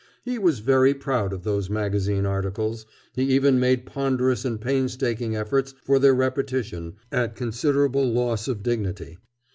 He 0.25 0.39
was 0.39 0.61
very 0.61 0.95
proud 0.95 1.31
of 1.31 1.43
those 1.43 1.69
magazine 1.69 2.25
articles, 2.25 2.87
he 3.13 3.21
even 3.35 3.59
made 3.59 3.85
ponderous 3.85 4.43
and 4.43 4.59
painstaking 4.59 5.35
efforts 5.35 5.75
for 5.83 5.99
their 5.99 6.15
repetition, 6.15 6.95
at 7.11 7.35
considerable 7.35 8.11
loss 8.11 8.47
of 8.47 8.63
dignity. 8.63 9.19